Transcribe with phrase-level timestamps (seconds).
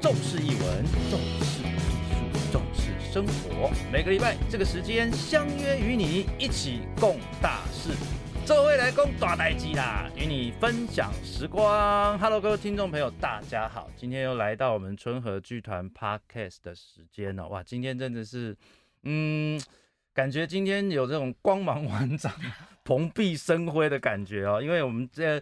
[0.00, 1.76] 重视译文，重视艺
[2.08, 3.70] 术，重视生活。
[3.92, 7.90] 每个礼拜这个时间相约与你一起共大事。
[8.46, 12.18] 这回来攻大代机啦，与你分享时光。
[12.18, 17.46] Hello，各位听众朋友，大家好，今天又来到我们春和剧团 Podcast 的时间了。
[17.48, 18.56] 哇，今天真的是，
[19.02, 19.60] 嗯，
[20.14, 22.32] 感觉今天有这种光芒万丈、
[22.84, 25.40] 蓬荜生辉的感觉哦，因为我们这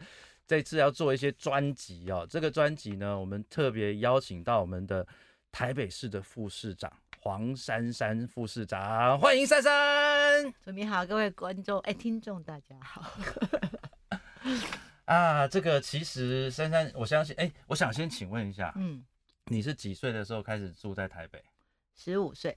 [0.48, 2.26] 这次要做一些专辑哦。
[2.28, 5.06] 这个专辑呢，我们特别邀请到我们的
[5.52, 6.90] 台北市的副市长。
[7.20, 10.44] 黄珊珊副市长，欢迎珊珊。
[10.64, 13.04] 主持好，各位观众，哎，听众大家好。
[15.04, 19.04] 啊，这个其实珊珊，我相信，哎，我想先请问一下，嗯，
[19.46, 21.44] 你是几岁的时候开始住在台北？
[21.96, 22.56] 十五岁。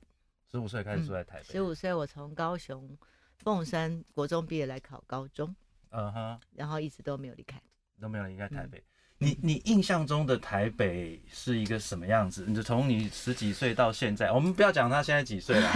[0.49, 1.43] 十五岁开始住在台北。
[1.43, 2.95] 十五岁，我从高雄
[3.37, 5.53] 凤山国中毕业来考高中，
[5.89, 7.59] 嗯哼，然后一直都没有离开，
[8.01, 8.83] 都没有离开台北。
[9.19, 12.43] 你你印象中的台北是一个什么样子？
[12.47, 15.71] 你就从你十几岁到现在，我们不要讲他现在几岁了，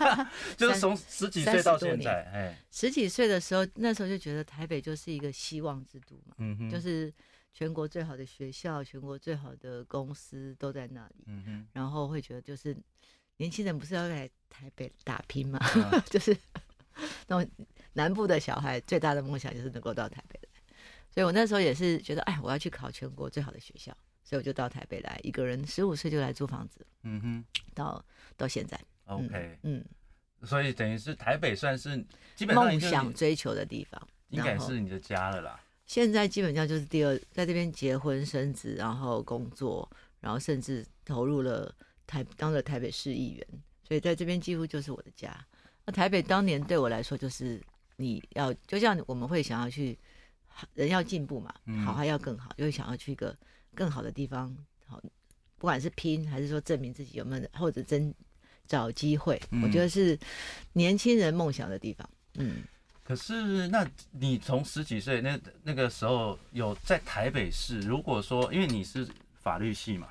[0.56, 7.12] 就是从十几岁到现在，哎，十几岁的时候，那时候就觉得台北就是一个希望之都嘛，嗯哼，就是
[7.52, 12.74] 全国最好的学校、全国最好的公司都在那里，嗯哼，然后会觉得就是
[13.36, 15.60] 年轻人不是要来台北打拼嘛，
[16.08, 16.34] 就是
[17.26, 17.50] 那种
[17.92, 20.40] 南部的小孩最大的梦想就是能够到台北。
[21.16, 23.90] 所以我那时候也是觉得，哎，我要去考全国最好的学校，
[24.22, 28.04] 所以我就到台北来，一个人十五岁就来租房子，嗯哼，到
[28.36, 29.82] 到现在，OK，嗯，
[30.42, 31.96] 所以等于是台北算是
[32.34, 35.58] 基本上梦想追求的地方，应该是你的家了啦。
[35.86, 41.74] 现在基本上就是第二，在这边结婚生子，然后工作，然后甚至投入了
[42.06, 43.46] 台当了台北市议员，
[43.88, 45.34] 所以在这边几乎就是我的家。
[45.86, 47.58] 那台北当年对我来说，就是
[47.96, 49.98] 你要就像我们会想要去。
[50.74, 51.54] 人要进步嘛，
[51.84, 53.36] 好还要更好，就会想要去一个
[53.74, 55.00] 更好的地方，好，
[55.58, 58.14] 不管是拼还是说证明自己有没有，或者真
[58.66, 60.18] 找机会，我觉得是
[60.72, 62.08] 年轻人梦想的地方。
[62.34, 62.62] 嗯，
[63.02, 70.08] 可是那你从十几岁那那个时候有在台北市，如果说因为你是法律系嘛，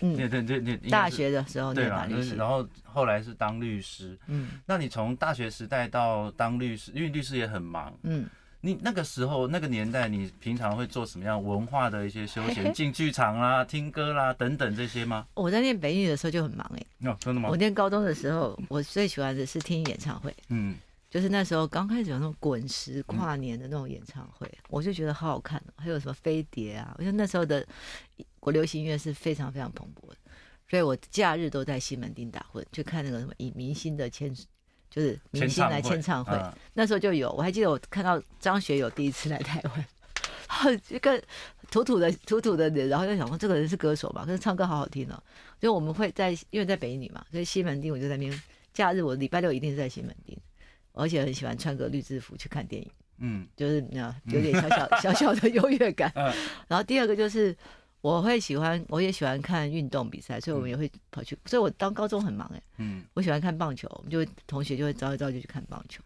[0.00, 2.06] 嗯，对对对对，大学的时候对吧？
[2.36, 8.28] 然后后来是当律师，嗯，那你从大学时代到当律师，因为律师也很忙，嗯。
[8.60, 12.72] 你那个时候那个年代，你平常会做什么样文化的一些休闲？
[12.74, 15.26] 进剧场啦、听歌啦等等这些吗？
[15.34, 17.08] 我在念北语的时候就很忙哎。
[17.08, 17.48] 哦，真的吗？
[17.50, 20.34] 我念高中的时候，我最喜欢的是听演唱会。
[20.48, 20.76] 嗯，
[21.08, 25.62] 就是那时候刚开始有那种滚石跨年的那种演唱会，我就觉得好好看。
[25.76, 26.92] 还有什么飞碟啊？
[26.98, 27.64] 我觉得那时候的
[28.40, 30.16] 国流行音乐是非常非常蓬勃的，
[30.68, 34.34] 所以我假日都在西门町打混，去看那个什么以明星的签。
[34.90, 36.36] 就是明星来签唱会，
[36.72, 41.22] 那时候就有，我还记得我看到张学友第一次来台湾， 一个
[41.70, 45.22] 土土的土土的人，然后就想说这个人是歌手吧，可是唱歌好好听哦。
[45.60, 50.36] 就我们会在，因为在北女嘛，所以西门町我就在那边，假日我礼拜六一定是在西门町，
[50.92, 56.12] 而且很喜欢穿个绿制服去看电影，嗯，就是那有点 小小小小的优越感。
[56.66, 57.54] 然后第二个就是。
[58.00, 61.36] 我会喜欢，我也喜欢看运动比赛，所以我们也会跑去。
[61.46, 66.02] 所以我当高中很忙哎，嗯，我喜欢看棒球，我们就同学就会招一招就去看棒球。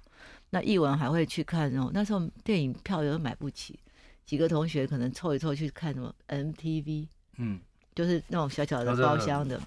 [0.48, 3.78] 那译文还会去看哦，那时候电影票又买不起，
[4.24, 7.60] 几个同学可能凑一凑去看什么 MTV，嗯，
[7.94, 9.60] 就是那种小小的包厢的。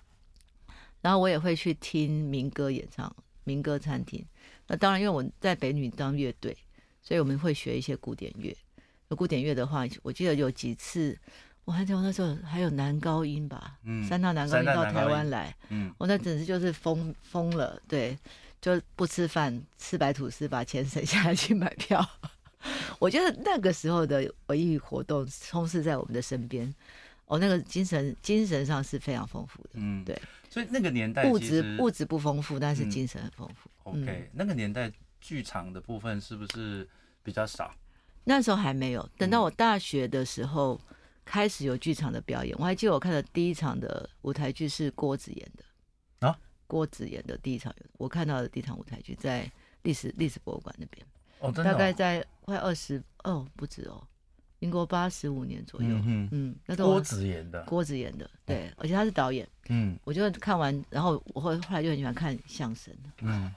[1.02, 4.26] 然后我也会去听民歌演唱，民歌餐厅。
[4.68, 6.58] 那当然，因为我在北女当乐队，
[7.04, 8.56] 所以我们会学一些古典乐。
[9.10, 11.16] 古典乐的话，我记得有几次。
[11.66, 15.54] 我还记得那时候还有男高音吧，嗯三大男高音到台湾来，
[15.98, 18.16] 我那简直就是疯疯了，对，
[18.62, 22.08] 就不吃饭，吃白吐司，把钱省下来去买票。
[23.00, 26.72] 我觉得那个时候的文艺活动充斥在我们的身边，
[27.26, 30.16] 哦，那个精神精神上是非常丰富的，嗯，对。
[30.52, 33.72] 所以那个年代物质物质不丰富，但是精神很丰富。
[33.84, 36.88] OK，那个年代剧场的部分是不是
[37.24, 37.74] 比较少？
[38.24, 40.80] 那时候还没有，等到我大学的时候。
[41.26, 46.28] 开始有剧场的表演，我还记得我看的第一场的舞台剧是郭子演的。
[46.28, 49.52] 啊，郭子演的第一场，我看到的第一场舞台剧在
[49.82, 51.06] 历史历史博物馆那边，
[51.40, 54.02] 哦，大概在快二十哦，不止哦。
[54.60, 63.54] 民国八十五年左右，嗯嗯，那郭子演的，郭子演的，对，而且他是导演，嗯，我就看完，然后我后后来就很喜欢看相声，嗯，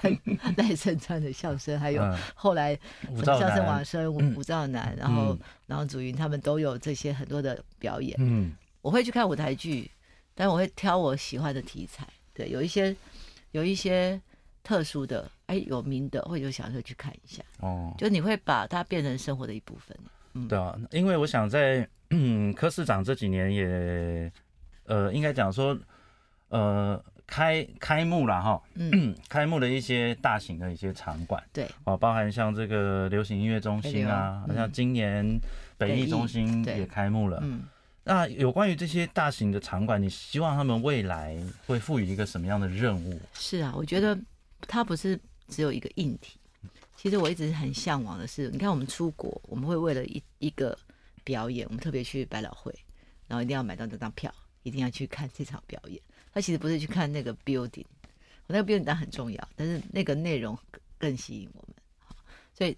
[0.00, 0.18] 看
[0.56, 2.02] 赖声川的相声，还有
[2.34, 2.78] 后来
[3.24, 9.90] 相声王生、吴兆南，然后然后祖云他们都有这些很多的表演，嗯，我会去看舞台剧，
[10.34, 12.94] 但我会挑我喜欢的题材，对，有一些
[13.52, 14.20] 有一些
[14.62, 19.96] 特殊的，哎，有名的，或者想说去看一下，哦，就你会把它变成生活的一部分。
[20.48, 24.30] 对啊，因为我想在嗯， 柯市长这几年也
[24.84, 25.76] 呃，应该讲说，
[26.48, 35.40] 呃，开开幕了哈，嗯， 开幕的一些大型的一些场馆，对，哦，包含像这个流行音乐中心啊，像今年
[35.78, 37.62] 北艺中心也开幕了，嗯，
[38.02, 43.20] 那有关于这些大型的场馆，你希望他们未来会赋予一个什么样的任务？
[43.32, 44.18] 是啊，我觉得
[44.62, 46.40] 它不是只有一个硬体，
[46.96, 50.76] 其实我一直很向往的是，你看我们出国，我们会为了一一个
[51.22, 52.74] 表演，我们特别去百老汇，
[53.28, 54.34] 然后一定要买到这张票。
[54.62, 55.98] 一定要去看这场表演。
[56.32, 57.84] 他其实不是去看那个 building，
[58.46, 60.58] 那个 building 当然很重要，但是那个内容
[60.98, 61.76] 更吸引我们。
[62.52, 62.76] 所以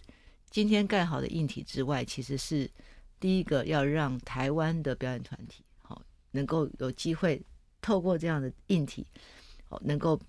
[0.50, 2.70] 今天盖好的硬体之外，其实是
[3.18, 7.42] 第一个要让台湾的表演团体好能够有机会
[7.80, 9.06] 透过这样的硬体，
[9.68, 10.20] 好能够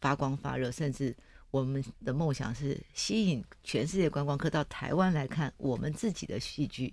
[0.00, 1.16] 发光发热，甚至
[1.50, 6.92] 我们的梦想是吸引全世界观光客到台湾来看我们自己的戏剧，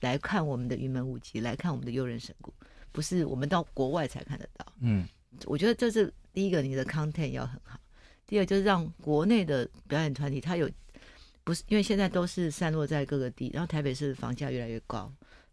[0.00, 2.52] 来看我们的云门舞集，来看我们的悠人神鼓。
[2.92, 5.08] 不是我们到国外才看得到，嗯，
[5.46, 7.80] 我觉得这是第一个，你的 content 要很好。
[8.26, 10.70] 第二就是让国内的表演团体，他有
[11.42, 15.12] 不是因为现在都是散落在各个地，然后台北市房价越来越高，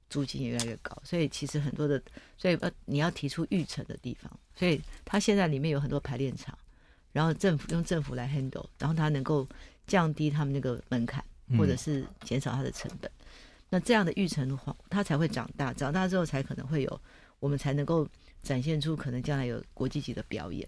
[0.10, 2.02] 租金也越来越高，所以其实很多的，
[2.38, 6.58] 所以呃你要提出预成的地方，所以他现在里面有很多排练场，
[7.12, 9.48] 然后政府用政府来 handle，然后他能够
[9.88, 11.24] 降低他们那个门槛，
[11.58, 13.10] 或者是减少它的成本。
[13.70, 17.02] 那这样的育成的话，它才会长大，长大之后才可能会有。
[17.40, 18.08] 我们才能够
[18.44, 20.68] 展现出可能将来有国际级的表演。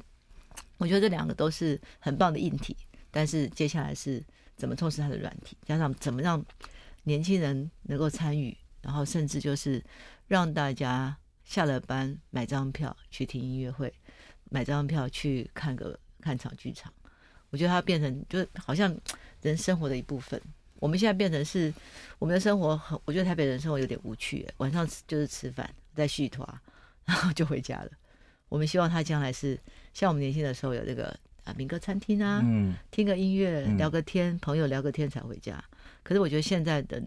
[0.77, 2.75] 我觉得这两个都是很棒的硬体，
[3.11, 4.23] 但是接下来是
[4.57, 6.43] 怎么充实它的软体，加上怎么让
[7.03, 9.83] 年轻人能够参与，然后甚至就是
[10.27, 13.93] 让大家下了班买张票去听音乐会，
[14.49, 16.91] 买张票去看个看场剧场。
[17.49, 18.95] 我觉得它变成就是好像
[19.41, 20.41] 人生活的一部分。
[20.79, 21.71] 我们现在变成是
[22.17, 25.69] 我们的生活很，我觉得台北人生活有点无趣，晚上就是吃饭。
[25.95, 26.47] 在续团，
[27.05, 27.91] 然后就回家了。
[28.49, 29.59] 我们希望他将来是
[29.93, 35.63] 像我们年轻的时候有这个啊民歌餐厅啊，嗯，听个音乐，聊个天，朋友聊个天才回家。
[36.03, 37.01] 可是我觉得现在的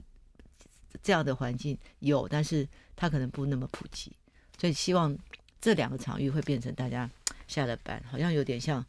[1.02, 2.66] 这样的环境有，但是
[2.96, 4.10] 他可能不那么普及。
[4.58, 5.16] 所以希望
[5.60, 7.10] 这两个场域会变成大家
[7.46, 8.84] 下了班，好像有点像，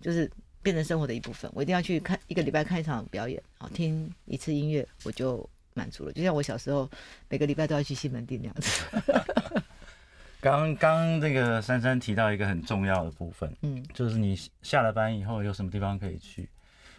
[0.00, 0.30] 就是
[0.62, 1.50] 变成生活的一部分。
[1.54, 5.48] 我一定要去看一个礼拜看一场表演，好听一次音乐，我就。
[5.78, 6.90] 满足了，就像我小时候
[7.28, 9.62] 每个礼拜都要去西门町那样子。
[10.42, 16.48] 刚刚这个珊珊提到一个很重要的部分，嗯，就是你下了班以后有什么地方可以去？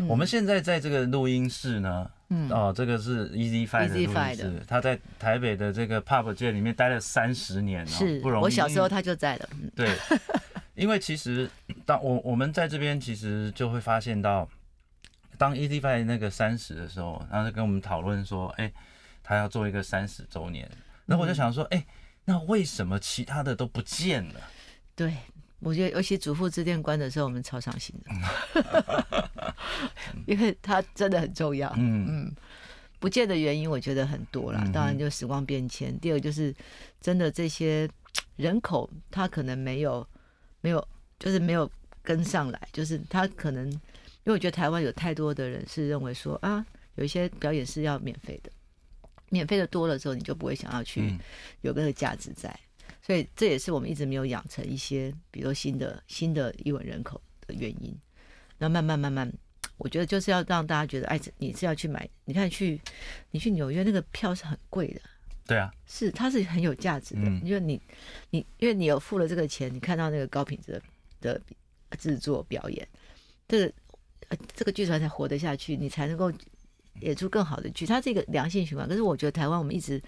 [0.08, 8.44] 我们现在在这个录音室呢，嗯，哦，这个是 Easy Five 的录音室，他在台北的这个 Pub 界里面待了三十年，是不容易。
[8.44, 9.96] 我小时候他就在了，对，
[10.76, 11.50] 因为其实
[11.86, 14.48] 当我我们在这边，其实就会发现到。
[15.40, 18.70] 当 e d Five 那个三十的时候，然后就跟我们讨论说，哎，
[19.24, 20.70] 他要做一个三十周年。
[21.06, 21.86] 那我就想说，哎，
[22.26, 24.42] 那为什么其他的都不见了？
[24.96, 25.16] 对，
[25.60, 29.56] 我觉得尤其祖父之店关的时候，我们超伤心的，
[30.28, 31.74] 因为它真的很重要。
[31.78, 32.36] 嗯嗯，
[33.00, 35.98] 不见的原因我觉得很多了，当然就时光变迁。
[36.02, 36.54] 第二就是
[37.00, 37.90] 真的这些
[38.36, 40.06] 人口，他可能没有
[40.60, 40.86] 没有，
[41.18, 41.72] 就是没有
[42.04, 43.72] 跟上来，就是他可能。
[44.30, 46.64] 因为我觉得台湾有太多的人是认为说啊，
[46.98, 48.52] 有一些表演是要免费的，
[49.30, 51.18] 免费的多了之后，你就不会想要去
[51.62, 52.56] 有那个价值在，
[53.02, 57.92] 所以这也是我们一直没有养成一些，比如新的新的译文人口的原因。
[58.60, 59.34] 那慢慢慢慢，
[59.78, 62.80] 我觉得就是要让大家觉得，哎，你是要去买，你看去
[63.32, 65.02] 你去纽约那个票是很贵的，
[65.48, 67.82] 对啊，是它是很有价值的，因为你
[68.30, 70.80] 你因为你有付了这个钱，你看到那个高品质
[71.20, 71.42] 的
[71.98, 72.88] 制作表演，
[73.48, 73.74] 这个。
[74.30, 76.32] 呃，这个剧团才活得下去，你才能够
[77.02, 77.86] 演出更好的剧。
[77.86, 78.88] 它是一个良性循环。
[78.88, 80.02] 可是我觉得台湾我们一直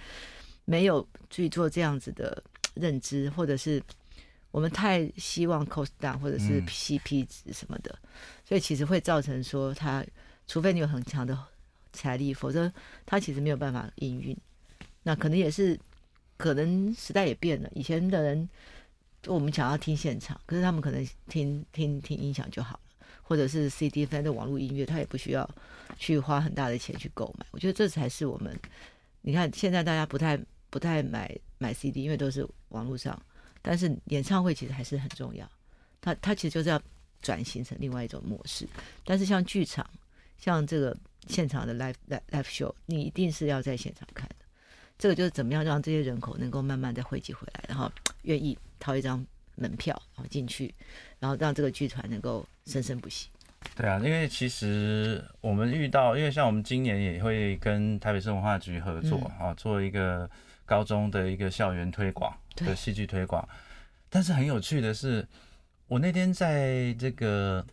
[0.65, 2.43] 没有去做这样子的
[2.75, 3.81] 认知，或者是
[4.51, 7.97] 我们太希望 cost down 或者是 CP 值什么的，
[8.45, 10.05] 所以其实会造成说，它
[10.47, 11.37] 除非你有很强的
[11.93, 12.71] 财力，否则
[13.05, 14.37] 它其实没有办法营运。
[15.03, 15.79] 那可能也是
[16.37, 18.47] 可能时代也变了，以前的人
[19.25, 22.79] 我们想要听现场，可是他们可能听听听音响就好。
[23.31, 25.49] 或者是 CD 反正网络音乐，他也不需要
[25.97, 27.45] 去花很大的钱去购买。
[27.51, 28.53] 我觉得这才是我们，
[29.21, 30.37] 你看现在大家不太
[30.69, 33.17] 不太买买 CD，因为都是网络上。
[33.61, 35.49] 但是演唱会其实还是很重要，
[36.01, 36.81] 它它其实就是要
[37.21, 38.67] 转型成另外一种模式。
[39.05, 39.89] 但是像剧场，
[40.37, 40.93] 像这个
[41.29, 41.95] 现场的 live
[42.31, 44.45] live show，你一定是要在现场看的。
[44.99, 47.89] 这个就是怎么样让这些人口能够慢慢再汇集回来，然后
[48.23, 49.25] 愿意掏一张。
[49.61, 50.73] 门票然后进去，
[51.19, 53.29] 然后让这个剧团能够生生不息。
[53.75, 60.27] 对啊，因为其实我们遇到，因为像我们今年也会跟台北市文化局合作啊，做一个
[60.65, 63.47] 高中的一个校园推广的戏剧推广。
[64.09, 65.25] 但是很有趣的是，
[65.87, 67.63] 我那天在这个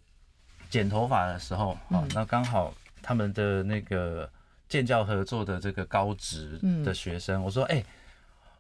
[0.68, 4.30] 剪头发的时候，啊，那刚好他们的那个
[4.68, 7.82] 建教合作的这个高职的学生，我说，哎，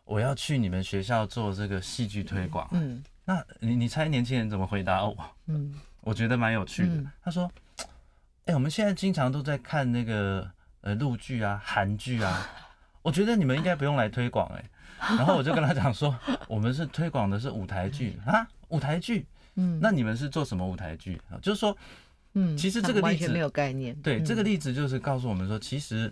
[0.06, 2.66] 我要去你们学校做这个戏剧推广。
[2.72, 5.14] 嗯，那你你猜年轻人怎么回答我？
[5.48, 7.04] 嗯， 我觉得蛮有趣的。
[7.22, 7.50] 他说，
[8.46, 12.48] 哎，我们现在经常都在看那个呃陆剧啊、韩剧啊，
[13.02, 14.64] 我觉得你们应该不用来推广，哎。
[15.16, 16.18] 然后我就跟他讲说，
[16.48, 21.36] 我们是推广的是舞台剧啊，舞台剧，嗯，那你们是做什么舞台剧啊？
[21.42, 21.76] 就是说，
[22.32, 26.10] 嗯，其实这个例子没有概念，对，这个例子就是告诉我们说，其实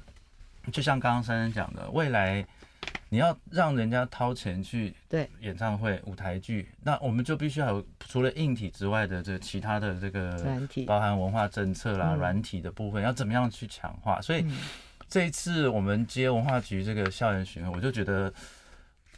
[0.71, 2.47] 就像刚刚珊珊讲的，未来
[3.09, 14.21] 你要让人家掏钱去对演唱会、舞台剧，那我们就必须要有除了硬体之外的这其他的这个软体，包含文化政策啦、软体的部分，要怎么样去强化？
[14.21, 14.45] 所以
[15.09, 18.33] 这一次我们接文化局这个校园巡回，我就觉得。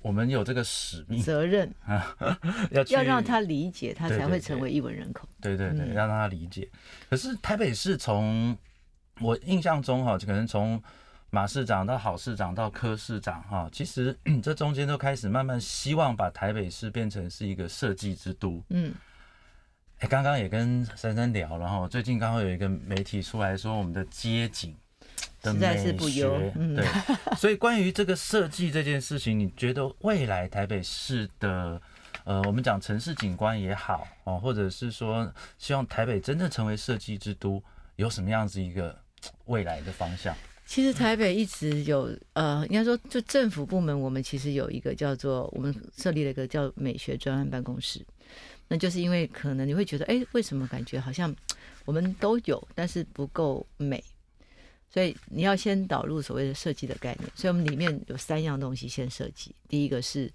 [0.00, 2.16] 我们有这个使命责任啊，
[2.70, 5.28] 要要让他理解，他才会成为一文人口。
[5.40, 6.70] 对对对，要让他理解。
[7.10, 8.56] 可是台北市从
[9.20, 10.80] 我印象中哈，可能从
[11.30, 18.62] 马市长到郝市长到柯市长哈，其实 这中间都开始慢慢希望把台北市变成是一个设计之都。
[18.70, 18.94] 嗯，
[19.99, 24.76] 哎，刚刚也跟珊珊聊了哈，最近刚好有一个媒体出来说我们的街景。
[25.40, 26.37] 的美学不优，
[26.75, 26.85] 对，
[27.38, 31.80] 所以关于这个设计这件事情，你觉得未来台北市的，
[32.25, 37.62] 呃，我们讲城市景观也好哦，或者是说希望台北真正成为设计之都，
[37.94, 38.97] 有什么样子一个
[39.44, 40.35] 未来的方向？
[40.68, 48.04] 其实台北一直有，呃，应该说就政府部门，我们其实有一个叫做我们设立了一个叫美学专案办公室，
[48.68, 51.34] 那就是因为可能你会觉得，哎，为什么感觉好像
[51.87, 54.04] 我们都有，但是不够美。
[54.90, 59.54] 所以你要先导入所谓的设计的概念，所以我们里面有三样东西先设计。
[59.68, 60.30] 第一个是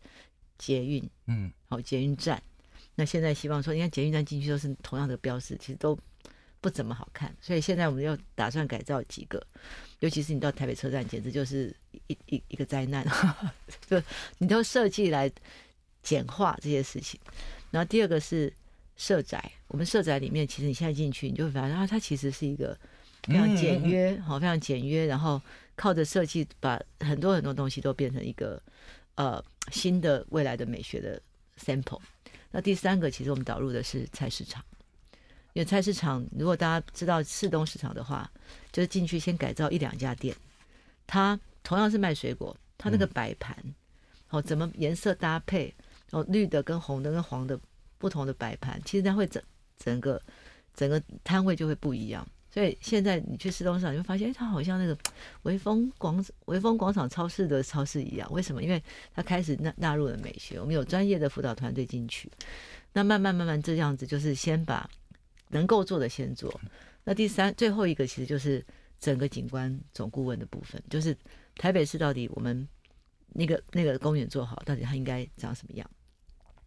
[0.57, 2.41] 捷运，嗯，好，捷运站。
[2.95, 5.95] 那现在希望说，你看捷运站进去都是同样的标识，其实都
[6.63, 7.35] 不怎么好看。
[7.39, 9.45] 所以现在我们要打算改造几个，
[9.99, 11.75] 尤其是你到台北车站，简直就是
[12.07, 13.05] 一一一个灾难。
[13.87, 14.01] 就
[14.37, 15.29] 你都设计来
[16.01, 17.19] 简化这些事情。
[17.69, 18.51] 然后第二个是
[18.95, 22.77] 社宅，我们社宅里面，其实你现在进去，你就会发现啊，它其实是一个。
[23.25, 25.41] 非常简约，好，非常简约，然后
[25.77, 28.61] 靠着设计把很多很多东西都变成一个
[29.15, 29.41] 呃
[29.71, 31.21] 新的未来的美学的
[31.57, 32.01] sample。
[32.51, 34.61] 那第三个，其实我们导入的是菜市场，
[35.53, 38.29] 因为菜市场如果大家知道市东市场的话，
[38.71, 40.35] 就是进去先改造一两家店，
[41.07, 43.55] 它同样是卖水果，它那个摆盘
[44.29, 45.73] 哦怎么颜色搭配
[46.11, 47.59] 哦绿的跟红的跟黄的
[47.97, 49.41] 不同的摆盘，其实它会整
[49.77, 50.21] 整个
[50.73, 52.27] 整个摊位就会不一样。
[52.49, 54.95] 所以现在你去市东市场，你会发现，哎，它好像那个
[55.41, 58.31] 威风广威风广场超市的超市一样。
[58.31, 58.61] 为什么？
[58.61, 58.79] 因为
[59.15, 62.31] 它开始纳纳入了美学，我们有专业的辅导团队进去。
[62.91, 64.87] 那慢慢慢慢这样子，就是先把
[65.53, 66.59] 能够做的先做。
[67.05, 68.65] 那第三最后一个，其实就是
[68.99, 71.15] 整个景观总顾问的部分，就是
[71.55, 72.67] 台北市到底我们
[73.29, 75.89] 那个那个公园做好，到底它应该长什么样？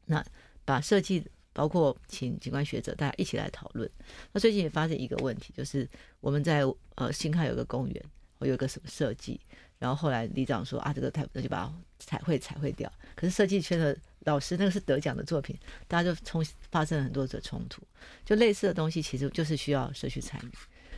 [0.07, 0.25] 那
[0.65, 1.23] 把设计。
[1.57, 3.91] 包括请景观学者大家一起来讨论。
[4.31, 5.89] 那最近也发现一个问题，就是
[6.21, 6.61] 我们在
[6.97, 8.05] 呃新开有个公园，
[8.39, 9.41] 我有个什么设计，
[9.79, 12.93] 然后后来里长说啊这个太那就把彩绘彩绘掉。
[13.15, 17.83] 可是设计圈的老师那个是得奖的作品，大家就冲发生了很多的冲突。
[18.25, 20.53] 就类似的东西其实就是需要社区参与，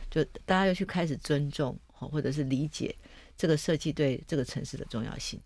[0.09, 2.95] 就大家要去开始尊重或者是理解
[3.37, 5.39] 这个设计对这个城市的重要性。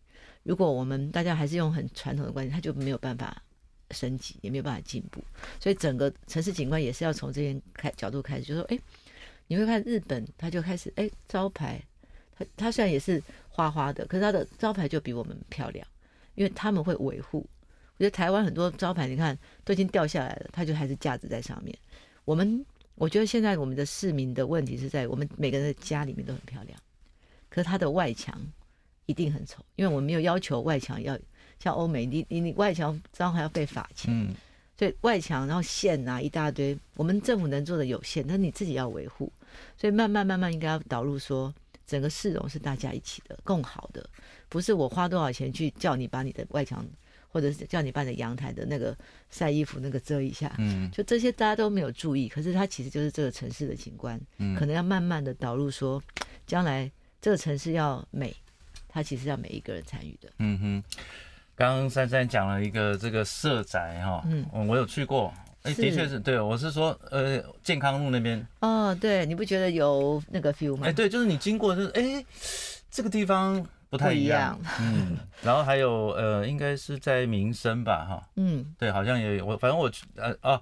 [0.44, 3.42] 如果我们大家还是用很传统的观念，他就没有办法。
[3.92, 5.24] 升级也没有办法进步，
[5.60, 8.80] 所以整个城市景观也是要从这边开角度开始，就说，哎，
[9.54, 11.80] 你会看日本，他就开始，哎，招牌，
[12.36, 15.88] 他他虽然也是花花的，可是他的招牌就比我们漂亮，
[16.34, 17.48] 因为他们会维护。
[17.98, 21.78] 我觉得台湾很多招牌，你看都已经掉下来了，它就还是架子在上面。
[22.26, 26.78] 我们我觉得现在我们的市民的问题是在我们每个人的家里面都很漂亮，
[27.48, 28.36] 可是它的外墙
[29.06, 31.18] 一定很丑，因为我们没有要求外墙要。
[31.60, 34.34] 像欧美，你你你外墙这样还要被罚钱，嗯，
[34.78, 39.32] 所以外墙然后线啊一大堆，我们政府能做的有限，但你自己要维护，
[39.78, 41.54] 所以慢慢慢慢应该要导入说，
[41.86, 44.08] 整个市容是大家一起的，更好的，
[44.50, 46.86] 不是我花多少钱去叫你把你的外墙，
[47.30, 48.96] 或者是叫你把你的阳台的那个
[49.30, 56.02] 晒衣服那个遮一下，嗯，就这些大家都没有注意，可是它其实就是这个城市的景观，嗯，可能要慢慢的导入说，
[56.46, 56.92] 将来
[57.22, 58.36] 这个城市要美，
[58.88, 60.84] 它其实要每一个人参与的，嗯哼。
[61.56, 65.32] 刚刚珊珊讲了一个这个社宅哈，嗯，我有去过，
[65.64, 70.86] 哎，的确是对，我是说，呃，健康路那边，哦，对，你不觉得有那个 feel 吗？
[70.88, 72.24] 哎，对，就是你经过，就是哎，
[72.92, 74.60] 这个地方不太一样。
[74.80, 78.30] 嗯，然后还有呃，应该是在民生吧，哈。
[78.36, 80.62] 嗯，对，好像也有我，反正我呃哦，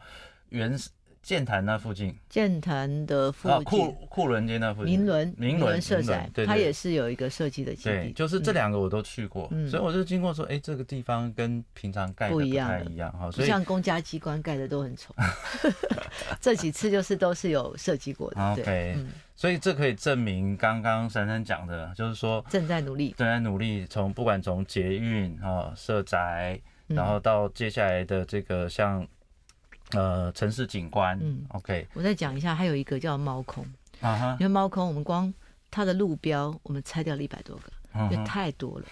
[0.50, 0.90] 原始。
[1.22, 8.12] 剑潭那附近，建潭的附近，库库伦街那附近，明伦明伦社宅，它也是有一个设计的基地。
[8.14, 13.30] 就是这两个我都去过，所以我就经过说，哎，这个地方跟平常盖的不一样，不太一样哈。
[13.30, 15.14] 所以像公家机关盖的都很丑，
[16.42, 18.52] 这几次就是都是有设计过的。
[18.54, 18.98] OK，
[19.36, 29.08] 所以这可以证明刚刚珊珊讲的，就是说正在努力，正在努力，从不管从捷运啊、社宅，然后到接下来的这个像。
[29.94, 33.66] 呃，城市景观，嗯，OK，我再讲一下，还有一个叫猫空
[34.00, 35.34] 啊哈，因为猫空，我们光
[35.70, 37.72] 它的路标，我们拆掉了一百多个，
[38.12, 38.86] 因为太多了，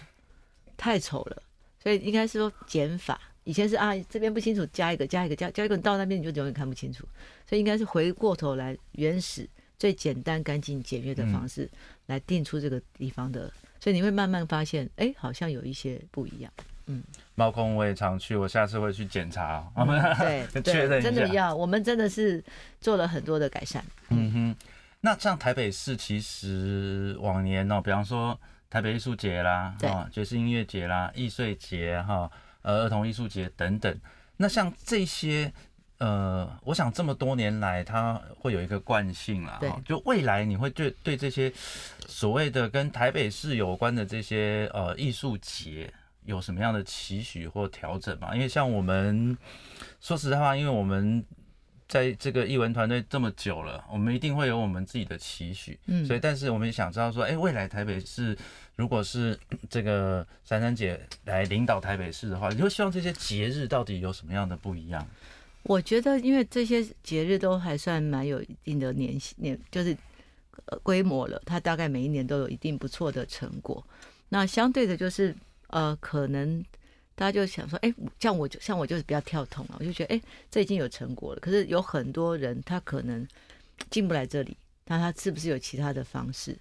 [0.78, 1.42] 太丑了，
[1.82, 3.20] 所以应该是说减法。
[3.46, 7.08] 以前是啊，这边不清楚，加一个，加一个，加加一个，你到那边你就永远看不清楚，
[7.48, 11.68] 所以应该是回过头来，原始最简单、干净、简约的方式
[12.06, 16.54] 来定出这个地方的，所以你会慢慢发现，哎，好像有一些不一样。
[16.92, 17.04] 嗯，
[17.36, 19.64] 猫空我也常去，我下次会去检查，
[20.18, 22.44] 对，确认真的要，我们真的是
[22.82, 23.86] 做了很多的改善。
[24.10, 24.56] 嗯哼，
[25.02, 28.36] 那像台北市其实往年哦，比方说
[28.72, 32.28] 台北艺术节啦，啊，爵士音乐节啦，艺穗节哈，
[32.64, 33.96] 呃，儿童艺术节等等，
[34.38, 35.54] 那像这些，
[36.00, 41.54] 呃，我想这么多年来，它会有一个惯性啦，哈，就未来你会对对这些
[42.08, 45.94] 所谓的跟台北市有关的这些呃艺术节。
[46.26, 48.36] 有什么样的期许或调整嘛？
[48.36, 49.38] 因为像我们
[50.00, 51.26] 说实在话，因为我们
[51.88, 55.80] 在这个译文团队这么久了，我们一定会有我们自己的期许。
[55.88, 58.38] 嗯，所以但是我们也想知道说，哎，未来台北市
[58.76, 59.36] 如果是
[59.70, 65.04] 这个珊珊姐来领导台北市的话，你会希望这些节日到底有什么样的不一样？
[65.64, 69.98] 我觉得，因为这些节日都还算蛮有一定的年年，就是
[70.84, 73.84] 规模了，它大概每一年都有一定不错的成果。
[74.30, 75.36] 那相对的，就是。
[75.70, 76.64] 呃，可能
[77.16, 81.40] 大家就想说，哎，像我就像我就是比较跳通了，我就觉得，哎，这已经有成果了。
[81.40, 83.28] 可是有很多人他可能
[83.90, 86.58] 进不来这里，那他是不是有其他的方式？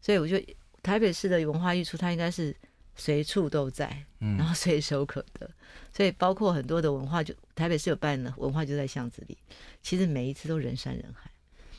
[0.00, 2.54] 所以我觉得台北市的文化艺术，它应该是
[2.94, 5.50] 随处都在，然后随手可得。
[5.92, 9.36] 所以包括很多的文化，就台北市有办的文化就在巷子里，
[9.82, 11.30] 其实每一次都人山人海。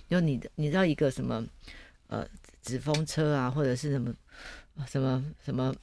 [0.10, 1.46] 就你的，你知道一个什么
[2.08, 2.28] 呃
[2.62, 4.13] 纸风车啊，或者是什么
[4.88, 5.74] 什么什么。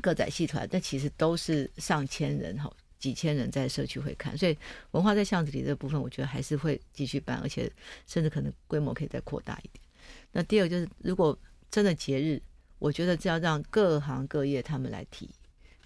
[0.00, 4.56] 个仔戏团，但其实都是上千人哈，几千人在社区会看，所以
[4.92, 7.70] 文化在巷子里这部分，我觉得还是会继续办，而且
[8.06, 9.84] 甚至可能规模可以再扩大一点。
[10.32, 11.36] 那第二就是，如果
[11.70, 12.40] 真的节日，
[12.78, 15.28] 我觉得这要让各行各业他们来提，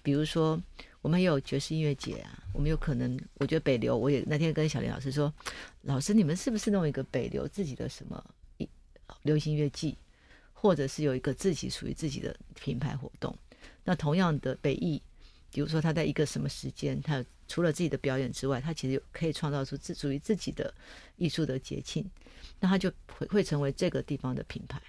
[0.01, 0.61] 比如说
[1.01, 5.33] 我们也有爵士音乐节啊，我们有可能，我觉得北流，我也那天跟小林老师说，
[5.81, 8.23] 老师你们是不是弄一个北流自己的什么
[8.57, 8.69] 一
[9.23, 9.97] 流行乐季，
[10.53, 13.37] 或者是有一个自己属于自己的品牌活动？
[13.85, 15.01] 那同样的北艺，
[15.51, 20.73] 比如说他在一个什么时间，他除了自己的表演之外，他其实可以创造出自属于自己的
[21.15, 22.03] 艺术的节庆，
[22.59, 24.81] 那他就会会成为这个地方的品牌。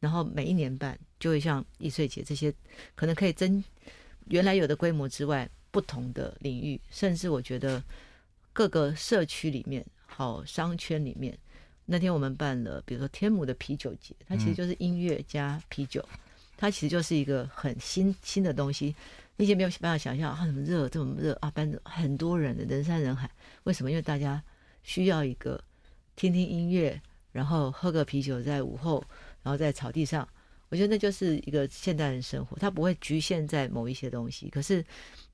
[0.00, 2.52] 然后每一年办，就会像易碎节这些，
[2.94, 3.62] 可能可以增
[4.26, 7.82] 原来有的规模之外，不同的领域，甚至我觉得
[8.52, 11.36] 各个社区里面，好商圈里面，
[11.84, 16.02] 那天我们办了，比如说天母的啤酒节，它其实就是音乐加啤酒。
[16.60, 18.92] 它其实就是一个很新新的东西，
[19.36, 23.30] 那些没有办法想象啊，怎么热这么热啊，班很多人的人山人海，
[23.62, 23.90] 为什么？
[23.92, 24.42] 因为大家
[24.82, 25.62] 需要一个
[26.16, 29.04] 听听音乐，然后喝个啤酒，在午后，
[29.44, 30.28] 然后在草地上，
[30.68, 34.50] 我觉得那就是一个现代人生活，它不会局限在某一些东西。
[34.50, 34.84] 可是，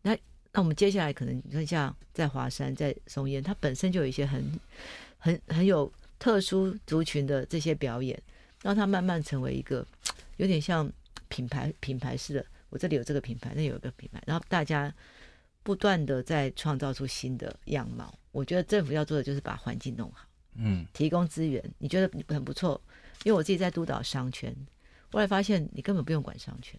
[0.03, 0.15] 那
[0.53, 4.45] 那我们接下来可能你看，像在华山、在松烟，它本身就有一些很
[5.17, 8.23] 很很有特殊族群的这些表演，
[8.63, 9.87] 让它慢慢成为一个
[10.37, 10.93] 有点像。
[11.29, 14.93] 品牌品牌式的，我这里有这个品牌，那有一个品牌，然后大家
[15.63, 18.13] 不断的在创造出新的样貌。
[18.33, 21.63] 我觉得政府要做的就是把环境弄好，嗯，提供资源。
[21.79, 22.81] 你觉得很不错，
[23.23, 24.55] 因为我自己在督导商圈，
[25.13, 26.79] 后来发现你根本不用管商圈，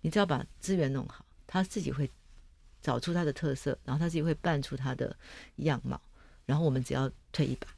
[0.00, 2.10] 你只要把资源弄好，他自己会
[2.80, 5.14] 找出他的特色，然后他自己会办出他的
[5.56, 6.00] 样貌，
[6.46, 7.68] 然后我们只要退一把，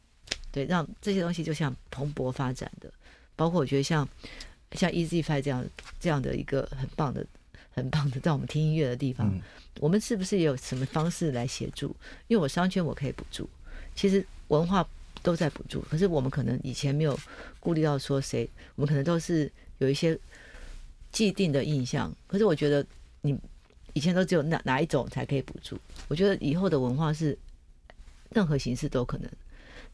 [0.52, 2.92] 对，让这些东西就像蓬勃发展的，
[3.34, 4.08] 包括我觉得像。
[4.76, 5.66] 像 Easy Five 这样
[5.98, 7.26] 这样的一个很棒的、
[7.72, 9.32] 很棒的，在我们听音乐的地方，
[9.80, 11.94] 我们是不是也有什么方式来协助？
[12.28, 13.48] 因为我商圈我可以补助，
[13.94, 14.86] 其实文化
[15.22, 17.18] 都在补助，可是我们可能以前没有
[17.58, 20.18] 顾虑到说谁，我们可能都是有一些
[21.10, 22.14] 既定的印象。
[22.26, 22.84] 可是我觉得
[23.22, 23.38] 你
[23.92, 25.78] 以前都只有哪哪一种才可以补助？
[26.08, 27.36] 我觉得以后的文化是
[28.30, 29.30] 任何形式都可能，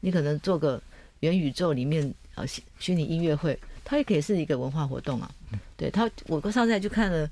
[0.00, 0.82] 你可能做个
[1.20, 2.46] 元宇宙里面呃
[2.78, 3.58] 虚拟音乐会。
[3.84, 5.30] 它也可以是一个文化活动啊。
[5.76, 7.28] 对它，我上次还去看了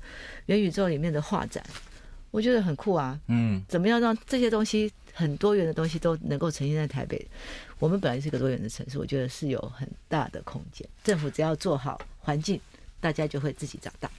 [0.47, 1.63] 元宇宙里面的画展，
[2.31, 3.19] 我觉得很酷啊。
[3.27, 7.25] 嗯，怎么样让这些东西很多元的东西都能够呈现在台北？
[7.79, 10.87] 我们本来是一个多元的城市，我觉得是有很大的空间。
[11.03, 12.59] 政府只要做好环境，
[12.99, 14.09] 大家就会自己长大。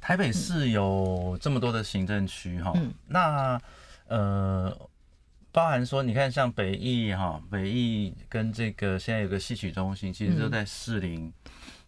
[0.00, 2.72] 台北市有这么多的行政区哈，
[3.06, 3.60] 那
[4.08, 4.76] 呃，
[5.52, 11.32] 包含说你看像北艺哈，北艺跟这个现在有个戏曲中心，其实都在士林，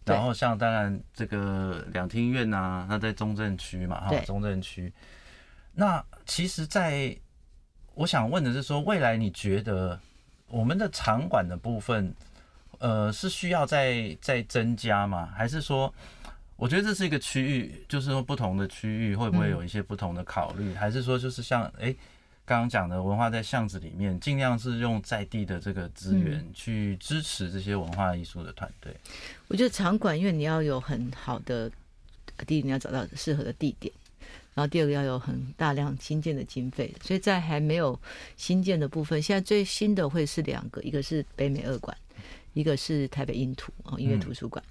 [0.05, 4.91] 然后像当然这个两厅院呐，它在中正区嘛哈，中正区。
[5.73, 7.15] 那其实，在
[7.95, 9.99] 我想问的是说，未来你觉得
[10.47, 12.13] 我们的场馆的部分，
[12.79, 15.31] 呃，是需要再再增加吗？
[15.35, 15.93] 还是说？
[16.55, 21.93] 我觉得这是一个区域，就是说不同的区域会不会有一些不同的考虑，还是说就是像哎
[22.45, 28.93] 刚刚讲的文化在巷子里面，尽量是用在地的这个资源去支持这些文化艺术的团队。
[29.47, 31.71] 我觉得场馆，因为你要有很好的
[32.45, 33.93] 第一，你要找到适合的地点，
[34.53, 37.97] 然后第二个要有很大量新建的经费，所以在还没有
[38.35, 41.97] 新建的部分，现在最新的会是两个，一个是北美二馆，
[42.53, 44.63] 一个是台北音图哦音乐图书馆。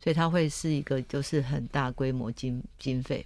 [0.00, 3.24] 所以它会是一个就是很大规模经经费。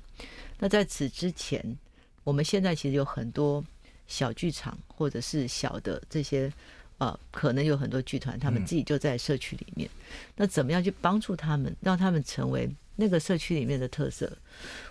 [0.61, 1.77] 那在此之前，
[2.23, 3.65] 我们现在其实有很多
[4.09, 6.53] 小剧场或者是小的这些
[6.99, 9.89] 呃，可能有很多剧团，他们自己就在社区里面。
[10.35, 14.37] 那怎么样去帮助他们，让他们成为那个社区里面的特色？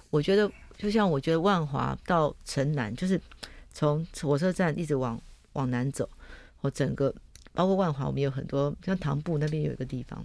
[0.09, 3.19] 我觉得，就像我觉得万华到城南，就是
[3.73, 6.09] 从火车站一直往往南走，
[6.61, 7.13] 我整个
[7.51, 10.23] 包括万华，我们有很多像唐埠那边有一个地方。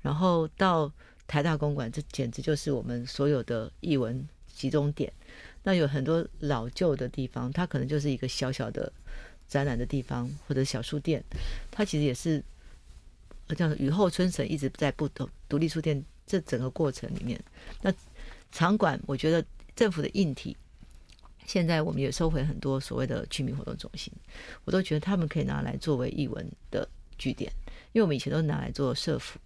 [0.00, 0.88] 然后到
[1.26, 5.12] 台大公馆，这简直就是我们所有的译文集中点。
[5.68, 8.90] 那有很多老旧的地方，它可能就是一个小小的
[9.46, 11.22] 展览的地方，或者小书店。
[11.70, 12.42] 它其实也是
[13.48, 17.38] 这样雨后春笋一直在不同独立书店这整个过程里面。
[17.82, 17.92] 那
[18.50, 19.44] 场馆，我觉得
[19.76, 20.56] 政府的硬体，
[21.44, 24.10] 现在我们也收回很多所谓的居民活动中心，
[24.64, 27.52] 我都觉得他们可以拿来作为译文的据点，
[27.92, 29.38] 因为我们以前都拿来做社服。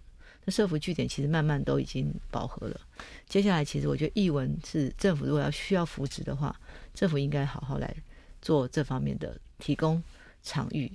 [0.45, 2.79] 那社福据点其实慢慢都已经饱和了。
[3.27, 6.55] 接下来，其实我觉得译文是政府如果要需要扶持的话，
[6.93, 7.95] 政府应该好好来
[8.41, 10.03] 做这方面的提供
[10.43, 10.91] 场域，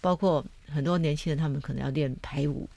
[0.00, 2.68] 包括很多年轻人他们可能要练排舞、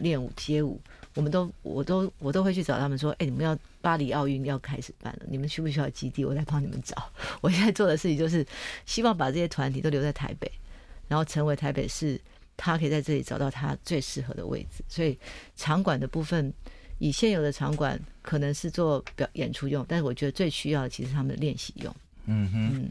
[0.00, 0.78] 练舞、街舞，
[1.14, 6.24] 我们都我都我都会去找他们说：“哎，你们要巴黎奥运要开始办了，你们需不需要基地？
[6.24, 7.10] 我来帮你们找。
[7.40, 8.46] ”我现在做的事情就是
[8.84, 10.50] 希望把这些团体都留在台北，
[11.08, 12.20] 然后成为台北市。
[12.64, 15.18] 他可以在这里找到他最适合的位置，所以
[15.56, 16.54] 场馆的部分，
[17.00, 21.92] 以现有的场馆可能是做表演出用，但是我觉得最需要的其实他们的练习用。
[22.26, 22.88] 嗯哼，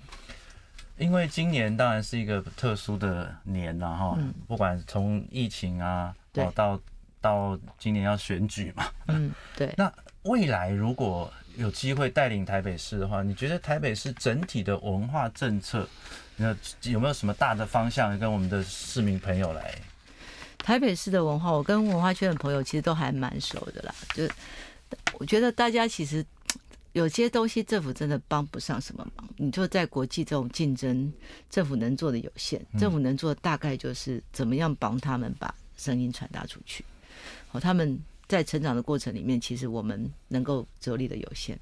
[0.97, 6.13] 因为今年当然是一个特殊的年了哈，不管从疫情啊，
[6.53, 6.77] 到
[7.21, 9.73] 到今年要选举嘛，嗯，对。
[9.79, 9.89] 那
[10.23, 15.87] 未来如果有机会带领台北市的话，你觉得台北市整体的文化政策？
[16.37, 19.75] 那有没有什么大的方向跟我们的市民朋友来？
[20.57, 23.93] 台北市的文化，我跟文化圈的朋友其实都还蛮熟的啦。
[24.15, 24.27] 就
[25.19, 26.25] 我觉得大家其实
[26.93, 29.27] 有些东西政府真的帮不上什么忙。
[29.37, 31.11] 你就在国际这种竞争，
[31.49, 36.83] 政府能做的有限，政府能做的大概就是怎么样帮他们把声音传达出去。
[37.49, 37.99] 好，他们。
[38.31, 41.59] 在成长的过程里面，其实我们能够着力的有限，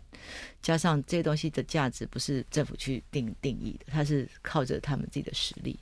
[0.61, 5.79] 加上这些东西的价值不是政府去定定义的，它是靠着他们自己的实力。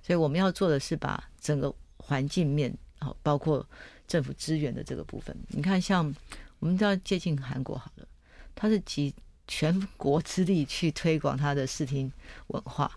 [0.00, 3.68] 所以我们要做的是把整个环境面，好包括
[4.06, 5.36] 政府资源的这个部分。
[5.48, 6.14] 你看，像
[6.60, 8.06] 我们都要接近韩国好了，
[8.54, 9.12] 它是集
[9.48, 12.12] 全国之力去推广它的视听
[12.46, 12.88] 文化，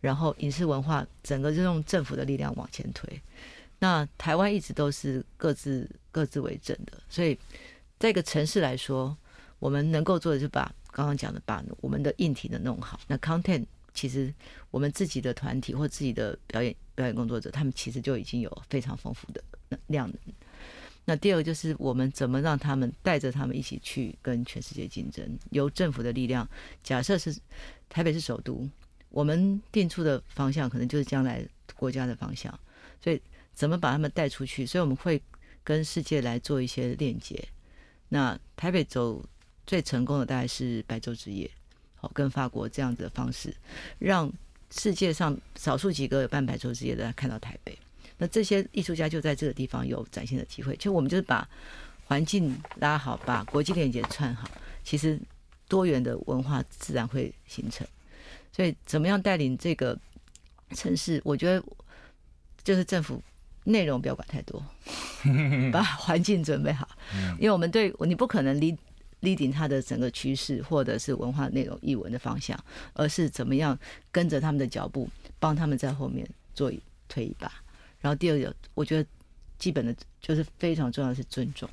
[0.00, 3.20] 然后影视文化，整个就用政府的力量往前推。
[3.78, 7.38] 那台湾一直都是各自各自为政的，所以
[7.98, 9.14] 在一个城市来说，
[9.58, 12.98] 我们能够做的就把刚刚讲的把我们的硬体的弄好。
[13.06, 14.32] 那 content 其实
[14.70, 19.44] 我们自己的团体或自己的表演表演工作者，他们其实就已经有非常丰富的
[19.88, 20.18] 量能。
[21.04, 25.38] 那第二个就是我们怎么让他们带着他们一起去跟全世界竞争？
[25.50, 26.48] 由政府的力量，
[26.82, 27.36] 假设是
[27.90, 28.66] 台北是首都，
[29.10, 32.58] 我们定出的方向可能就是将来国家的方向，
[33.04, 33.20] 所以。
[33.56, 34.66] 怎么把他们带出去？
[34.66, 35.20] 所以我们会
[35.64, 37.42] 跟世界来做一些链接。
[38.10, 39.24] 那台北走
[39.66, 41.50] 最成功的大概是白昼之夜，
[41.94, 43.56] 好，跟法国这样子的方式，
[43.98, 44.30] 让
[44.70, 47.76] 世界上少数几个有办白昼之夜的看到台北。
[48.18, 50.76] 那这些艺术家就在这个地方有展现的机会。
[50.76, 51.48] 其实我们就是把
[52.04, 54.46] 环境拉好，把国际链接串好，
[54.84, 55.18] 其实
[55.66, 57.86] 多元的文化自然会形成。
[58.52, 59.98] 所以怎么样带领这个
[60.72, 61.20] 城市？
[61.24, 61.64] 我觉得
[62.62, 63.22] 就是政府。
[63.66, 64.64] 内容不要管太多，
[65.70, 66.88] 把环境准备好，
[67.38, 68.76] 因为我们对你不可能离。
[69.22, 72.56] leading 它的整个趋势，或者是文化内容、译文的方向，
[72.92, 73.76] 而是怎么样
[74.12, 75.08] 跟着他们的脚步，
[75.40, 76.70] 帮他们在后面做
[77.08, 77.50] 推一把。
[77.98, 79.08] 然后第二个，我觉得
[79.58, 81.68] 基本的就是非常重要的是尊重，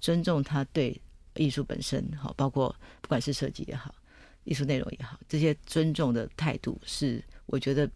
[0.00, 1.00] 尊重他对
[1.36, 3.94] 艺术本身，好，包括不管是设计也好，
[4.42, 7.88] 艺术内容也好，这些尊重的态度是，我觉得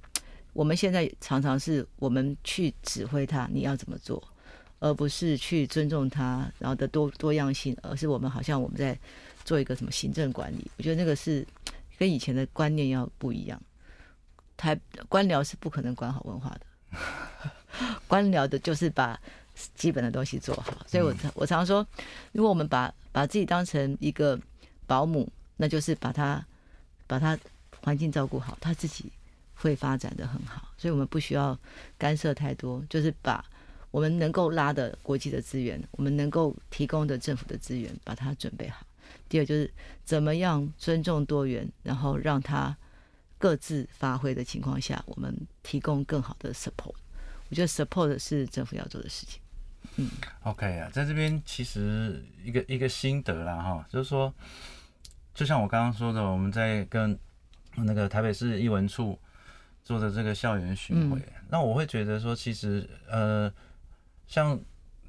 [0.56, 4.22] 我们现在常常是我们去指挥他你要怎么做。
[4.78, 8.96] 而不是去尊重他，然后的多多样性，而是我们好像我们在
[9.42, 10.70] 做一个什么行政管理。
[10.76, 11.44] 我觉得那个是
[11.98, 13.60] 跟以前的观念要不一样。
[14.54, 16.66] 台官僚是不可能管好文化的，
[18.06, 19.18] 官僚的就是把
[19.74, 20.76] 基本的东西做好。
[20.86, 21.84] 所以我我常说，
[22.32, 24.38] 如果我们把把自己当成一个
[24.86, 26.44] 保姆，那就是把他
[27.06, 27.36] 把他
[27.82, 29.10] 环境照顾好，他自己
[29.56, 30.68] 会发展的很好。
[30.78, 31.58] 所以我们不需要
[31.98, 33.44] 干涉太多，就是把。
[33.92, 38.86] 我们能够拉的国际的资源，我们能够提供的政府的资源，把它准备好。
[39.26, 39.72] 第二就是
[40.04, 42.76] 怎么样尊重多元，然后让它
[43.38, 46.92] 各自发挥的情况下，我们提供更好的 support。
[47.48, 49.40] 我觉得 support 是政府要做的事情。
[49.94, 50.10] 嗯
[50.42, 54.34] ，OK 啊，在这边其实一个一个心得啦哈，就是说，
[55.32, 57.18] 就像我刚刚说的，我们在跟
[57.76, 59.18] 那个台北市艺文处
[59.86, 61.18] 做的这个校园巡回，
[61.48, 63.50] 那我会觉得说，其实呃。
[64.28, 64.58] 像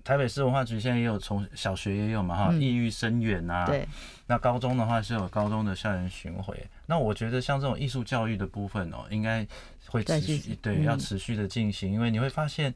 [0.03, 3.65] 台北市文化局现在也有从小学也有嘛哈，抑郁生源呐。
[3.65, 3.87] 对。
[4.27, 6.55] 那高中的话是有高中的校园巡回。
[6.85, 9.43] 那我觉得像这种艺术教育的部分哦，应该
[9.87, 12.71] 会持续，对，要持续的进行，因为你会发现，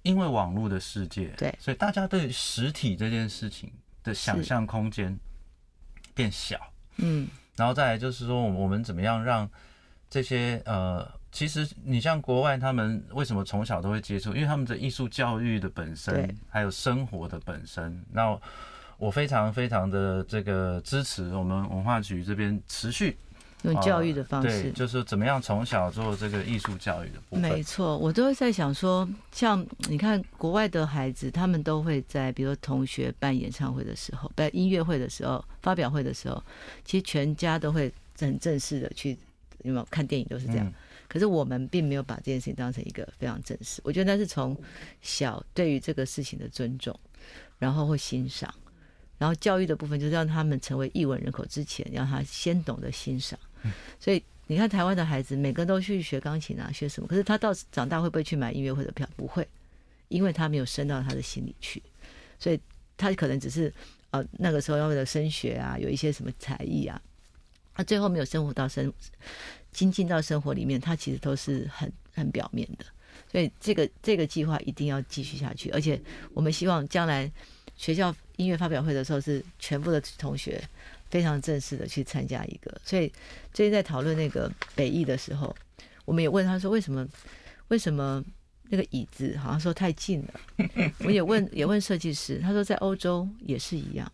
[0.00, 3.70] 因为网络的世界，对，所以大家对实体这件事情
[4.02, 5.14] 的想象空间
[6.14, 6.58] 变小。
[6.96, 7.28] 嗯。
[7.54, 9.46] 然后再来就是说，我们怎么样让
[10.08, 11.06] 这些呃。
[11.36, 14.32] 其实你像国外，他们为什么从小都会接触？
[14.32, 18.02] 因为他们的艺术教育的本身，还有生活的本身。
[18.10, 18.34] 那
[18.96, 23.18] 我非常非常的这个支持我们文化局这边持续
[23.64, 27.42] 用教育的方式，对，就是怎么样从小做这个艺术教育的部分。
[27.42, 36.42] 没错，我都会在想说，像你看国外的孩子，他们都会在比如同学办演唱会的时候、办音乐会的时候、发表会的时候，
[36.82, 39.18] 其实全家都会很正式的去，
[39.64, 40.72] 有没有看电影都是这样。
[41.08, 43.80] 可是我们并没有把这件事情当成一个非常正式。
[43.84, 44.56] 我觉得那是从
[45.00, 46.98] 小对于这个事情的尊重，
[47.58, 48.52] 然后会欣赏，
[49.18, 53.38] 然后教育的部分就是让他们成为译文人口之前，让他先懂得欣赏。
[53.98, 57.08] 所以你看台湾的孩子，每个都去学钢琴啊，学什么？
[57.08, 59.08] 可是他到长大会不会去买音乐会的票？
[59.16, 59.46] 不会，
[60.08, 61.82] 因为他没有升到他的心里去。
[62.38, 62.60] 所以
[62.96, 63.72] 他可能只是
[64.10, 67.00] 呃那个时候要为了升学啊，有一些什么才艺啊，
[67.74, 68.92] 他最后没有生活到生。
[69.76, 72.86] 精进到生活里面，它其实都是很很表面的，
[73.30, 75.68] 所以这个这个计划一定要继续下去。
[75.68, 76.00] 而且
[76.32, 77.30] 我们希望将来
[77.76, 80.66] 学校音乐发表会的时候，是全部的同学
[81.10, 82.74] 非常正式的去参加一个。
[82.82, 83.12] 所以
[83.52, 85.54] 最近在讨论那个北艺的时候，
[86.06, 87.06] 我们也问他说，为什么
[87.68, 88.24] 为什么
[88.70, 90.40] 那个椅子好像说太近了？
[91.00, 94.10] 我也问也问设计师，他说在欧洲也是一样。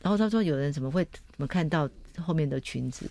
[0.00, 3.10] 然后他说有人怎么会怎么看到后面的裙子？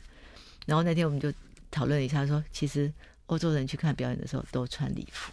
[0.65, 1.29] 然后那天我们就。
[1.77, 2.91] 讨论一下，说其实
[3.27, 5.31] 欧洲人去看表演的时候都穿礼服，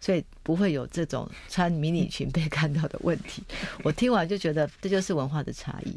[0.00, 3.44] 所以不会有这种穿迷你裙被看到的问题。
[3.84, 5.94] 我听完就觉得这就是文化的差异。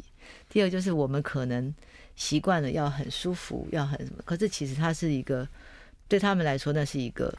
[0.50, 1.74] 第二就是我们可能
[2.14, 5.48] 习惯了要很舒服，要很什么，可是其实它是一个
[6.08, 7.34] 对他们来说那是一个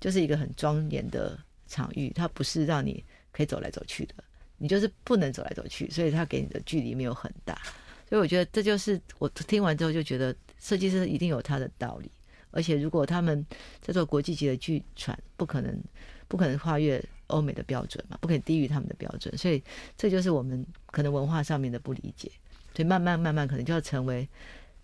[0.00, 4.14] 就是一个很庄严的场域，它不是让你可以走来走去的，
[4.56, 7.60] 你就是不能走来走去，所以它给你的距离没有很大。
[8.08, 10.34] 所以我觉得这就是我听完之后就觉得。
[10.58, 12.10] 设计师一定有他的道理，
[12.50, 13.44] 而且如果他们
[13.80, 15.78] 在做国际级的剧传，不可能
[16.26, 19.62] 不可能跨越欧美的标准嘛，不可以低于他们的标准，所以
[19.96, 22.30] 这就是我们可能文化上面的不理解，
[22.74, 24.28] 所以慢慢慢慢可能就要成为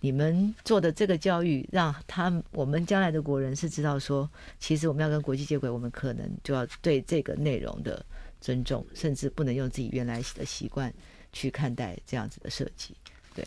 [0.01, 8.05] 你们做的这个教育，让他我们将来的国人是知道说，其实我们要跟国际接轨，我们可能就要对这个内容的
[8.41, 10.93] 尊重，甚至不能用自己原来的习惯
[11.33, 12.95] 去看待这样子的设计，
[13.35, 13.45] 对。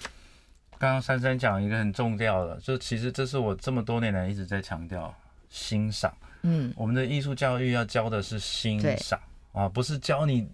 [0.79, 5.13] 刚刚珊珊讲一个很重要的，就其实这是我这么多年来一直在强调
[5.49, 6.13] 欣赏。
[6.43, 9.19] 嗯，我们的艺术教育要教的是欣赏
[9.53, 10.47] 啊，不是教你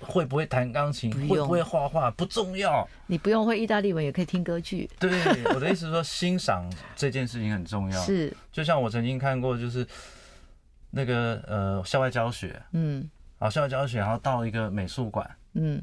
[0.00, 2.88] 会不会弹钢琴，会不会画画，不重要。
[3.08, 4.88] 你不用会意大利文也可以听歌剧。
[4.98, 5.10] 对，
[5.52, 8.00] 我的意思说欣赏这件事情很重要。
[8.02, 9.84] 是，就像我曾经看过，就是
[10.90, 13.10] 那个呃校外教学，嗯，
[13.40, 15.82] 啊校外教学，然后到一个美术馆，嗯。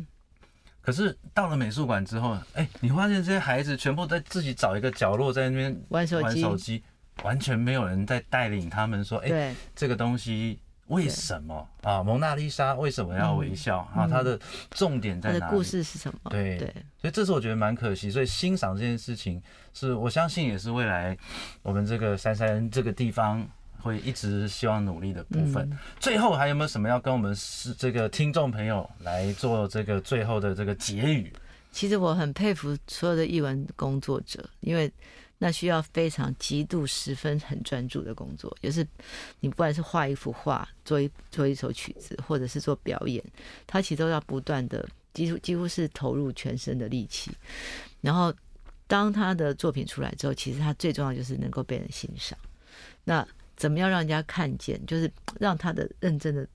[0.82, 6.84] 可是到了美术馆之后，哎，你发现这些孩子全部在自己找一个角落在那边玩手机，玩手机，
[7.24, 12.04] 完全没有人在带领他们说，哎，这个东西为什么啊？
[12.04, 14.08] 蒙娜丽莎为什么要微笑啊？
[14.08, 14.38] 它的
[14.72, 15.48] 重点在哪？
[15.50, 16.30] 故事是什么？
[16.30, 18.12] 对对，所以这是我觉得蛮可惜。
[18.12, 19.42] 所以欣赏这件事情，
[19.74, 21.18] 是我相信也是未来
[21.62, 23.48] 我们这个三山这个地方
[23.82, 25.70] 会一直希望努力的部分。
[26.00, 31.34] 最后还有没有什么要跟我们是这个听众朋友来做这个最后的这个结语？
[31.72, 34.92] 其实我很佩服所有的译文工作者，因为。
[35.44, 38.88] 那需要非常极度十分很专注的工作，就是
[39.40, 43.24] 你不管是画一幅画、做一做一首曲子，或者是做表演，
[43.66, 47.32] 他其实都要不断的，几乎几乎是投入全身的力气。
[48.02, 48.32] 然后，
[48.86, 52.38] 当他的作品出来之后，其实他最重要就是能够被人欣赏。
[53.04, 53.28] 那
[53.62, 54.84] 怎么样让人家看见？
[54.88, 56.48] 就是让他的认真的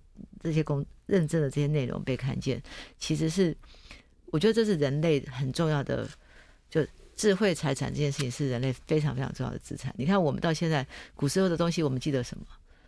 [0.43, 2.61] 这些工、认真的这些内容被看见。
[2.99, 3.57] 其实是，
[4.27, 6.09] 我觉得这是人类很重要的，
[6.69, 6.85] 就。
[7.17, 9.91] 智慧财产这件事情是人类非常非常重要的资产。
[9.97, 12.45] 你看，我们到现在古时候的东西，我们记得什么？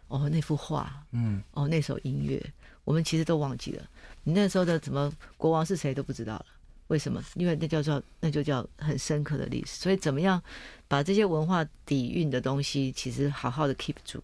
[0.09, 2.39] 哦，那幅画，嗯，哦，那首音乐，
[2.85, 3.89] 我们其实都忘记了。
[4.25, 6.45] 你那时候的怎么国王是谁都不知道了？
[6.89, 7.23] 为什么？
[7.37, 9.81] 因为那叫做那就叫很深刻的历史。
[9.81, 10.43] 所以，怎么样
[10.87, 14.23] 把这些文化底蕴的东西，其实好好的 keep 住。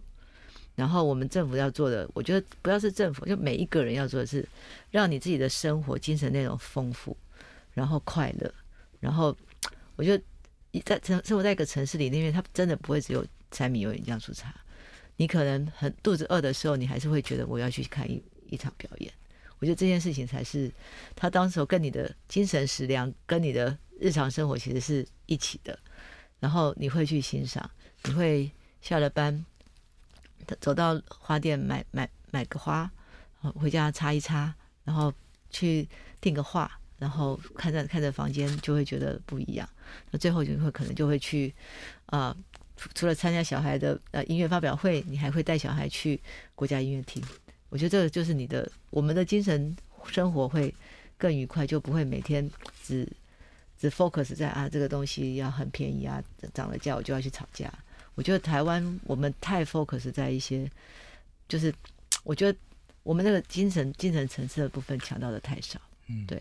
[0.74, 4.46] 然后，我们政府要做的，我觉得不要是政府，就每一个人要做的是，
[4.90, 7.16] 让你自己的生活精神内容丰富，
[7.72, 8.52] 然后快乐，
[9.00, 9.34] 然后。
[9.96, 14.52] 我觉得在城生活在一个城市里，因为它真的不会只有柴米油盐酱醋茶。
[15.14, 19.12] 你可能很肚子饿的时候，你还是会觉得我要去看一一场表演。
[19.64, 20.70] 我觉得这件事情才是
[21.16, 25.78] 他当时候跟你的精神食粮、跟你的日常生活其实是一起的。
[26.38, 27.70] 然后你会去欣赏，
[28.02, 28.50] 你会
[28.82, 29.42] 下了班
[30.60, 32.90] 走到花店买买买个花，
[33.40, 35.10] 回家插一插，然后
[35.48, 35.88] 去
[36.20, 36.70] 订个画。
[36.98, 39.66] 然后看着看着房间，就会觉得不一样。
[40.10, 41.52] 那最后就会可能就会去，
[42.06, 42.36] 啊，
[42.94, 46.20] 除了参加小孩的呃音乐发表会，你还会带小孩去
[46.54, 47.22] 国家音乐厅。
[47.74, 50.72] 我觉得这个就是你的我们的精神生活会
[51.18, 52.48] 更愉快，就不会每天
[52.84, 53.04] 只
[53.76, 56.22] 只 focus 在啊这个东西要很便宜啊，
[56.54, 57.68] 涨了价我就要去吵架。
[58.14, 60.70] 我觉得台湾我们太 focus 在一些，
[61.48, 61.74] 就是
[62.22, 62.56] 我觉得
[63.02, 65.80] 我们那个精神精神层次的部分强调的太少。
[66.06, 66.40] 嗯，对。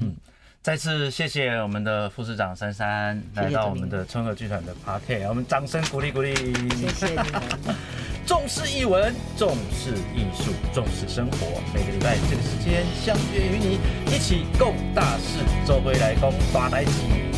[0.00, 0.16] 嗯，
[0.62, 6.34] 再次谢谢我们的副市长珊珊来到我们的春和剧团的 party，我们掌声鼓励鼓励。
[6.34, 7.76] 谢谢你们。
[8.30, 11.60] 重视译文，重视艺术，重视生活。
[11.74, 16.92] 每个礼拜这个时间相约与你一起共大事，周归来共大台集，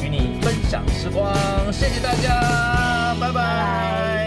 [0.04, 1.34] 与你分享时光。
[1.72, 4.21] 谢谢大家，拜拜。